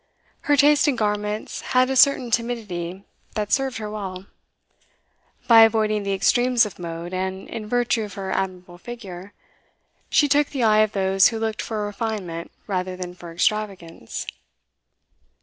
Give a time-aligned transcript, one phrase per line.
[0.49, 3.03] Her taste in garments had a certain timidity
[3.35, 4.25] that served her well;
[5.47, 9.31] by avoiding the extremes of mode, and in virtue of her admirable figure,
[10.09, 14.25] she took the eye of those who looked for refinement rather than for extravagance.